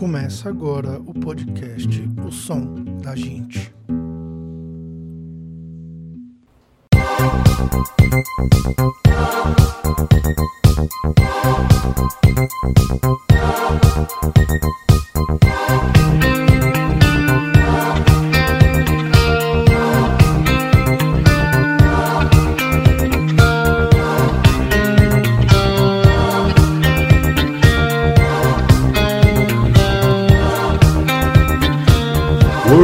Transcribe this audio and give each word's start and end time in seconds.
Começa 0.00 0.48
agora 0.48 0.98
o 0.98 1.12
podcast 1.12 2.08
O 2.26 2.32
Som 2.32 2.84
da 3.02 3.14
Gente. 3.14 3.70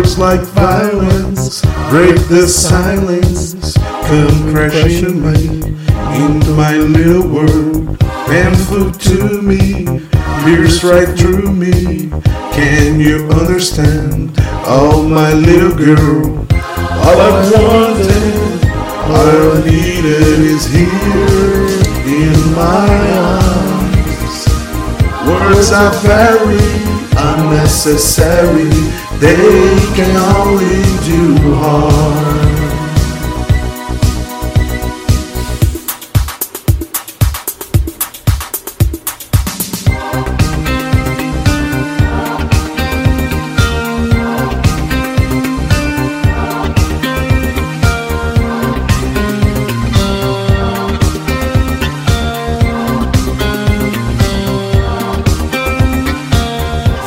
Words 0.00 0.18
like 0.18 0.40
violence 0.40 1.60
break 1.90 2.16
the 2.28 2.48
silence, 2.48 3.74
come 4.08 4.50
crashing 4.50 5.20
me 5.20 5.60
into 6.16 6.54
my 6.54 6.78
little 6.78 7.28
world. 7.28 7.98
Painful 8.26 8.92
to 8.92 9.42
me, 9.42 9.84
pierce 10.42 10.82
right 10.82 11.06
through 11.18 11.52
me. 11.52 12.08
Can 12.56 12.98
you 12.98 13.28
understand? 13.28 14.32
Oh, 14.64 15.06
my 15.06 15.34
little 15.34 15.76
girl, 15.76 16.48
all 17.04 17.20
I 17.20 17.50
wanted, 17.52 18.64
all 19.04 19.52
I 19.52 19.64
needed 19.66 20.40
is 20.48 20.64
here 20.72 21.66
in 22.08 22.54
my 22.56 22.88
arms. 23.20 24.48
Words 25.28 25.72
are 25.72 25.92
very 26.00 26.90
unnecessary, 27.18 28.70
they 29.20 29.78
can 29.94 30.16
only 30.16 30.80
do 31.04 31.54
harm. 31.56 32.40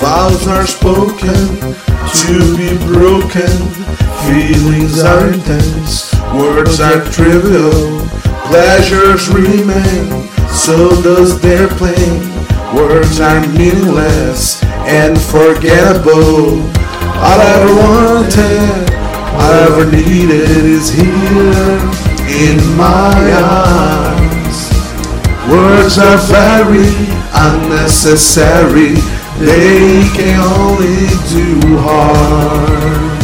Vows 0.00 0.48
are 0.48 0.66
spoken 0.66 1.89
to 2.12 2.56
be 2.56 2.76
broken. 2.86 3.50
Feelings 4.26 5.02
are 5.02 5.32
intense. 5.32 6.12
Words 6.34 6.80
are 6.80 7.04
trivial. 7.10 8.06
Pleasures 8.46 9.28
remain. 9.28 10.28
So 10.48 10.90
does 11.02 11.40
their 11.40 11.68
pain. 11.68 12.20
Words 12.74 13.20
are 13.20 13.40
meaningless 13.48 14.62
and 14.86 15.20
forgettable. 15.20 16.60
All 17.22 17.38
I 17.38 17.52
ever 17.56 17.74
wanted, 17.74 18.94
all 19.34 19.52
I 19.52 19.66
ever 19.70 19.90
needed 19.90 20.50
is 20.50 20.90
here 20.90 21.78
in 22.26 22.58
my 22.76 23.32
arms. 23.42 24.70
Words 25.50 25.98
are 25.98 26.18
very 26.18 26.94
unnecessary. 27.34 29.19
They 29.38 30.02
can 30.14 30.40
only 30.40 31.06
do 31.28 31.78
harm. 31.78 33.19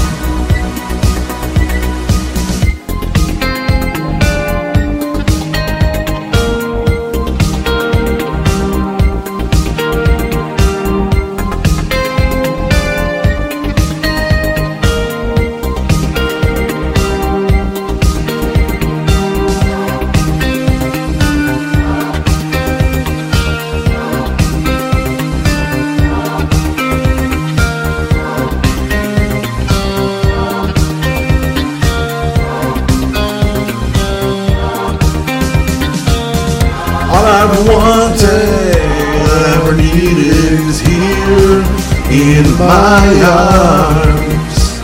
Wanted, 37.65 38.77
all 39.17 39.31
I 39.31 39.56
ever 39.56 39.75
needed 39.77 40.19
is 40.67 40.81
here 40.81 41.65
in 42.11 42.44
my 42.59 43.06
arms. 43.25 44.81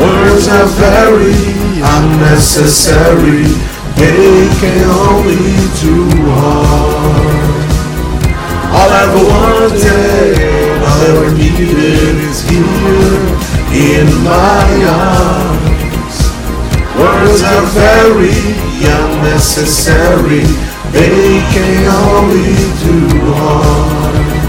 Words 0.00 0.48
are 0.48 0.68
very 0.80 1.36
unnecessary, 1.80 3.48
they 3.96 4.48
can 4.60 4.84
only 4.90 5.56
do 5.80 6.08
harm. 6.28 7.60
All 8.72 8.90
I 8.90 9.02
ever 9.08 9.24
wanted, 9.24 10.36
all 10.82 11.00
I 11.00 11.08
ever 11.10 11.30
needed 11.36 12.16
is 12.28 12.42
here 12.48 13.24
in 13.72 14.06
my 14.24 14.68
arms. 14.88 16.16
Words 16.98 17.42
are 17.42 17.66
very 17.72 18.40
unnecessary, 18.84 20.44
they 20.92 21.40
can 21.52 21.86
only 21.86 22.54
do 22.82 23.32
harm. 23.34 24.39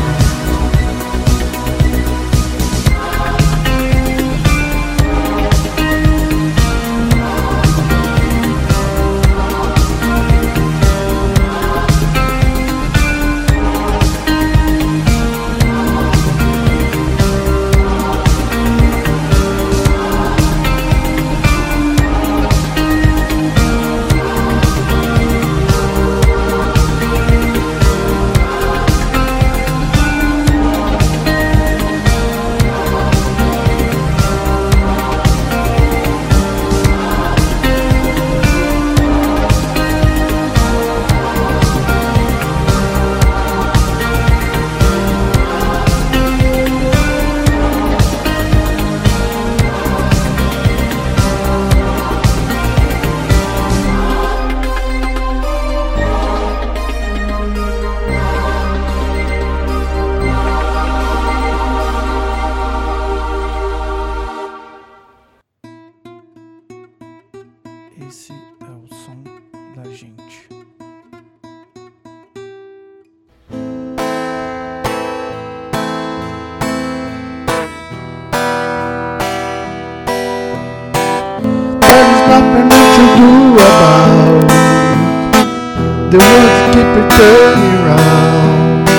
Keep 87.22 87.30
returning 87.30 87.78
round. 87.86 88.90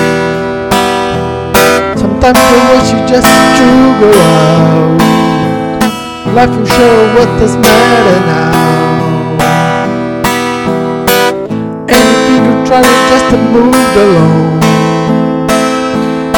Sometimes 1.98 2.38
the 2.38 2.58
wish 2.70 2.88
you 2.92 3.00
just 3.06 3.28
to 3.58 3.66
go 4.00 4.10
out. 4.12 5.00
Life 6.34 6.54
will 6.56 6.66
show 6.66 7.14
what 7.14 7.28
does 7.38 7.56
matter 7.56 8.20
now. 8.26 8.52
Anything 11.88 12.42
you 12.46 12.54
try 12.66 12.82
to 12.82 12.96
just 13.10 13.26
to 13.30 13.36
move 13.36 13.96
along. 13.96 14.60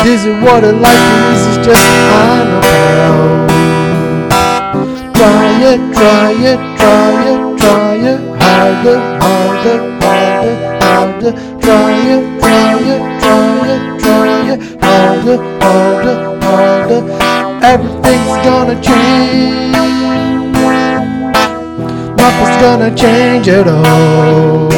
This 0.04 0.24
Is 0.24 0.42
what 0.42 0.62
like 0.64 1.04
or 1.12 1.32
is 1.32 1.44
it 1.56 1.64
just 1.64 1.84
I 1.84 2.34
know? 2.50 3.44
Try 5.14 5.46
it, 5.72 5.80
try 5.94 6.32
it, 6.32 6.58
try 6.78 7.12
it, 7.30 7.40
try 7.58 7.94
it 7.94 8.34
harder, 8.54 8.98
harder, 9.20 9.78
harder, 10.02 10.78
harder. 10.82 11.53
Try 11.64 11.96
it, 12.14 12.40
try 12.42 12.76
it, 12.92 13.02
try 13.22 13.68
it, 13.72 14.00
try 14.02 14.52
it 14.52 14.60
harder, 14.84 15.38
harder, 15.62 16.16
harder. 16.44 17.00
Everything's 17.64 18.36
gonna 18.44 18.76
change. 18.82 19.74
Nothing's 22.18 22.56
gonna 22.60 22.94
change 22.94 23.48
at 23.48 23.66
all. 23.66 24.68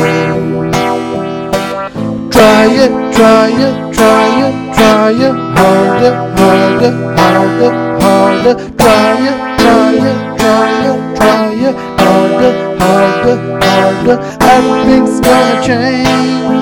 Try 2.31 2.67
it, 2.85 2.93
try 3.17 3.49
it, 3.67 3.75
try 3.93 4.29
it, 4.47 4.55
try 4.77 5.11
it 5.11 5.35
harder, 5.59 6.15
harder, 6.39 6.93
harder, 7.19 7.73
harder. 8.01 8.55
Try 8.79 9.13
it, 9.27 9.39
try 9.59 9.91
it, 10.07 10.39
try 10.39 10.71
it, 10.87 11.17
try 11.17 11.51
it 11.67 11.75
harder, 11.99 12.53
harder, 12.79 13.37
harder. 13.61 14.17
Everything's 14.41 15.21
gonna 15.21 15.67
change. 15.67 16.56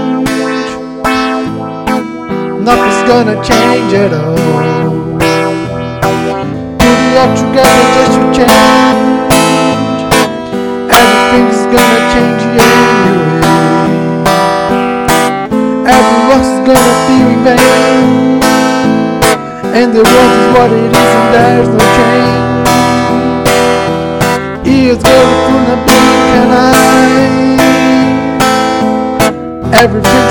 Gonna 3.07 3.37
change 3.45 3.93
at 3.93 4.13
all. 4.15 4.37
Put 6.79 6.99
it 7.05 7.17
all 7.21 7.35
together 7.37 7.85
just 7.97 8.17
to 8.19 8.27
change. 8.37 9.33
Everything's 10.91 11.63
gonna 11.75 12.01
change 12.15 12.43
anyway. 12.65 13.45
Everyone's 15.97 16.55
gonna 16.69 16.97
be 17.09 17.19
vain. 17.45 18.09
And 19.79 19.89
the 19.93 20.03
world 20.11 20.33
is 20.41 20.49
what 20.57 20.71
it 20.73 20.93
is, 21.03 21.11
and 21.19 21.29
there's 21.35 21.69
no 21.69 21.85
change. 21.99 22.43
It's 24.67 25.03
the 25.03 25.11
blink 25.87 26.29
and 26.41 26.53
eye. 26.53 26.85
Everything's 29.83 30.24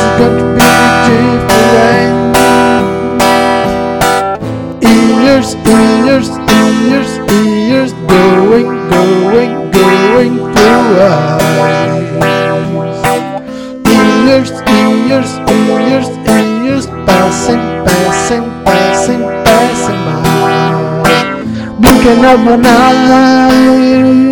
passing, 19.03 19.21
passing 19.43 20.01
by. 20.05 20.23
Blinking 21.79 22.23
of 22.25 22.47
an 22.47 22.65
eye. 22.65 24.29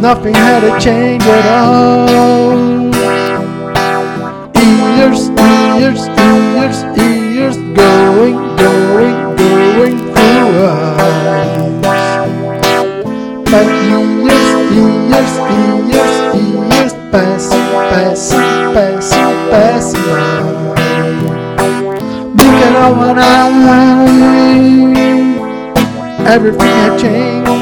Nothing 0.00 0.34
had 0.34 0.60
to 0.60 0.78
change 0.80 1.24
at 1.24 1.46
all. 1.46 2.08
Years, 4.96 5.28
years, 5.80 6.02
years, 6.22 6.78
years, 6.96 7.56
going, 7.74 8.36
going, 8.56 9.16
going 9.36 9.98
through 10.14 10.52
eyes. 10.68 11.82
But 13.50 13.66
years, 13.88 14.48
years, 14.72 15.32
years, 15.90 16.14
years, 16.74 16.92
passing, 17.10 17.68
passing, 17.90 18.50
passing, 18.74 19.34
passing 19.50 20.06
by. 20.06 20.61
Of 22.82 22.98
an 22.98 23.16
eye. 23.16 23.52
Everything 26.26 26.66
had 26.66 26.98
changed. 26.98 27.52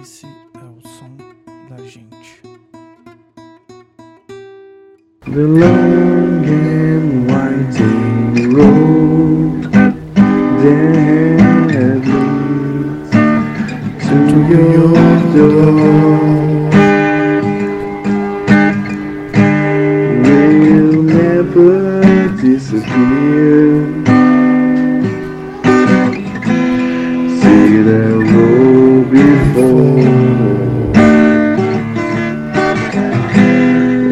Esse 0.00 0.26
é 0.26 0.66
o 0.70 0.80
som 0.86 1.16
da 1.68 1.78
gente. 1.84 2.42
The 5.24 5.42
long 5.42 6.44
and 6.46 7.28
winding 7.28 8.54
road 8.54 9.62
that 10.62 11.35
your 14.48 14.94
door 15.34 15.72
will 20.22 21.02
never 21.02 22.02
disappear. 22.40 23.82
See 27.40 27.82
the 27.82 28.04
road 28.30 29.10
before. 29.10 30.06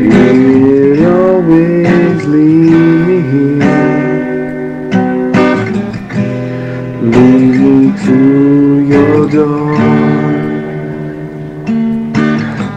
It 0.03 0.99
always 1.07 2.25
lead 2.25 2.99
me 3.07 3.19
here, 3.31 3.61
lead 7.03 7.55
me 7.63 7.77
to 8.05 8.17
your 8.81 9.31
door. 9.31 9.74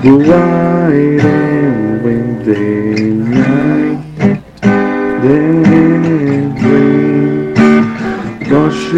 The 0.07 0.15
white 0.15 1.19
and 1.19 2.01
windy 2.01 3.11
night, 3.11 4.41
then 5.21 5.67
wash 8.49 8.93